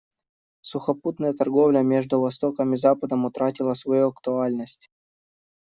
Сухопутная 0.61 1.31
торговля 1.33 1.83
между 1.83 2.19
Востоком 2.19 2.73
и 2.73 2.77
Западом 2.77 3.23
утратила 3.25 3.75
свою 3.75 4.07
актуальность. 4.07 4.89